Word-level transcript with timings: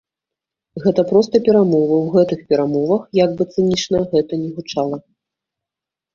Гэта 0.85 1.03
проста 1.11 1.41
перамовы 1.47 1.95
ў 1.97 2.07
гэтых 2.15 2.39
перамовах, 2.55 3.01
як 3.25 3.29
бы 3.41 3.49
цынічна 3.53 3.97
гэта 4.17 4.41
ні 4.43 4.49
гучала. 4.59 4.97